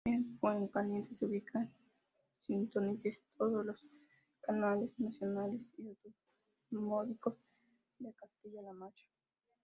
[0.05, 1.69] En Fuencaliente se pueden
[2.47, 3.85] sintonizar todos los
[4.41, 5.95] canales nacionales y
[6.71, 7.35] autonómicos
[7.99, 9.05] de Castilla-La Mancha.